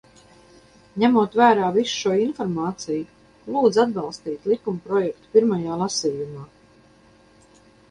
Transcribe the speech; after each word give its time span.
Ņemot 1.01 1.35
vērā 1.41 1.67
visu 1.75 1.93
šo 1.97 2.13
informāciju, 2.23 3.05
lūdzu 3.57 3.83
atbalstīt 3.85 4.49
likumprojektu 4.55 5.33
pirmajā 5.39 5.79
lasījumā. 5.85 6.45